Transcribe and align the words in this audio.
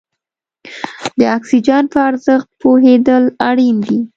د 1.19 1.19
اکسیجن 1.37 1.83
په 1.93 1.99
ارزښت 2.09 2.47
پوهېدل 2.61 3.23
اړین 3.49 3.75
دي. 3.85 3.99